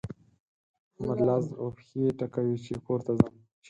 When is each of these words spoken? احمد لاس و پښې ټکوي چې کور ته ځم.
احمد 0.93 1.19
لاس 1.27 1.45
و 1.63 1.67
پښې 1.75 2.03
ټکوي 2.19 2.55
چې 2.65 2.73
کور 2.85 2.99
ته 3.05 3.11
ځم. 3.19 3.33